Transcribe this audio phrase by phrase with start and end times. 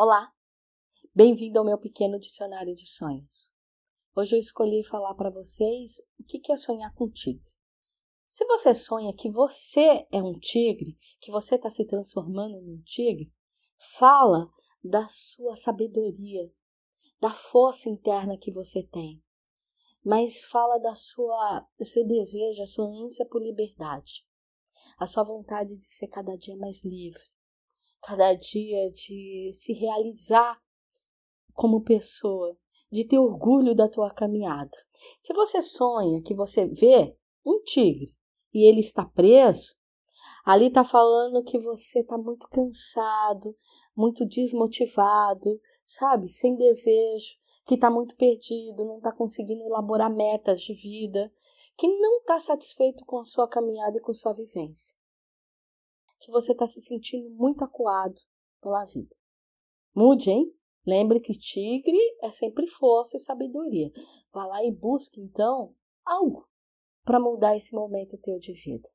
[0.00, 0.32] Olá,
[1.12, 3.52] bem-vindo ao meu pequeno dicionário de sonhos.
[4.14, 7.50] Hoje eu escolhi falar para vocês o que é sonhar com tigre.
[8.28, 13.34] Se você sonha que você é um tigre, que você está se transformando num tigre,
[13.98, 14.48] fala
[14.84, 16.48] da sua sabedoria,
[17.20, 19.20] da força interna que você tem,
[20.04, 24.24] mas fala da sua, do seu desejo, a sua ânsia por liberdade,
[24.96, 27.24] a sua vontade de ser cada dia mais livre,
[28.02, 30.60] cada dia de se realizar
[31.52, 32.56] como pessoa,
[32.90, 34.76] de ter orgulho da tua caminhada.
[35.20, 38.14] Se você sonha que você vê um tigre
[38.54, 39.76] e ele está preso,
[40.44, 43.56] ali está falando que você está muito cansado,
[43.94, 47.36] muito desmotivado, sabe, sem desejo,
[47.66, 51.30] que está muito perdido, não está conseguindo elaborar metas de vida,
[51.76, 54.96] que não está satisfeito com a sua caminhada e com sua vivência
[56.20, 58.20] que você está se sentindo muito acuado
[58.60, 59.14] pela vida.
[59.94, 60.52] Mude, hein?
[60.86, 63.90] Lembre que tigre é sempre força e sabedoria.
[64.32, 66.48] Vá lá e busque, então, algo
[67.04, 68.88] para mudar esse momento teu de vida.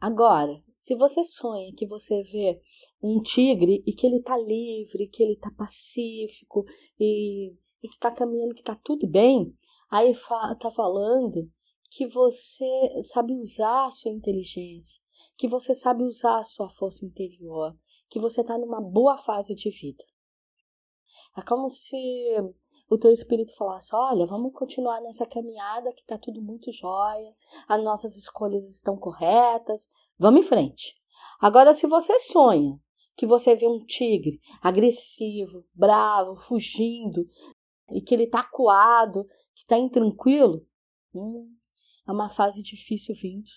[0.00, 2.60] Agora, se você sonha que você vê
[3.02, 6.64] um tigre e que ele está livre, que ele está pacífico
[6.98, 9.56] e, e que está caminhando, que está tudo bem,
[9.90, 11.50] aí está falando
[11.90, 15.00] que você sabe usar a sua inteligência,
[15.36, 17.76] que você sabe usar a sua força interior,
[18.08, 20.04] que você está numa boa fase de vida.
[21.36, 21.96] É como se
[22.88, 27.34] o teu espírito falasse: olha, vamos continuar nessa caminhada que está tudo muito jóia,
[27.68, 30.94] as nossas escolhas estão corretas, vamos em frente.
[31.40, 32.78] Agora, se você sonha
[33.16, 37.28] que você vê um tigre agressivo, bravo, fugindo,
[37.92, 40.66] e que ele está acuado, que está intranquilo,
[41.14, 41.54] hum,
[42.06, 43.50] é uma fase difícil vindo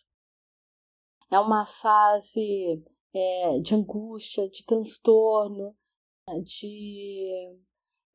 [1.30, 2.83] é uma fase
[3.14, 5.75] é, de angústia, de transtorno,
[6.44, 7.58] de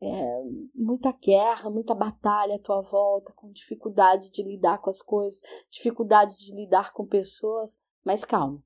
[0.01, 0.43] é,
[0.75, 5.41] muita guerra, muita batalha à tua volta, com dificuldade de lidar com as coisas,
[5.71, 8.63] dificuldade de lidar com pessoas, mas calma,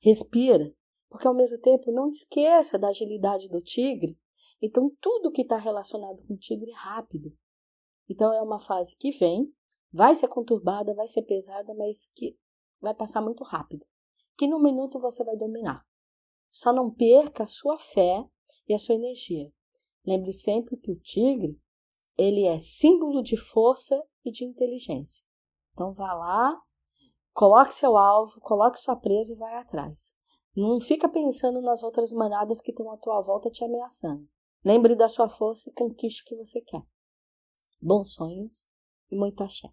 [0.00, 0.74] respira,
[1.08, 4.18] porque ao mesmo tempo não esqueça da agilidade do tigre.
[4.62, 7.32] Então, tudo que está relacionado com o tigre é rápido.
[8.08, 9.50] Então, é uma fase que vem,
[9.90, 12.36] vai ser conturbada, vai ser pesada, mas que
[12.80, 13.86] vai passar muito rápido
[14.40, 15.86] que no minuto você vai dominar.
[16.48, 18.26] Só não perca a sua fé
[18.66, 19.52] e a sua energia.
[20.02, 21.60] Lembre sempre que o tigre,
[22.16, 25.26] ele é símbolo de força e de inteligência.
[25.74, 26.58] Então vá lá,
[27.34, 30.14] coloque seu alvo, coloque sua presa e vai atrás.
[30.56, 34.26] Não fica pensando nas outras manadas que estão à tua volta te ameaçando.
[34.64, 36.82] Lembre da sua força e conquiste o que você quer.
[37.78, 38.66] Bons sonhos
[39.10, 39.70] e muita axé.